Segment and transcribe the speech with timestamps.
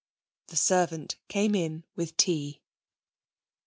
[0.47, 2.63] The servant came in with tea.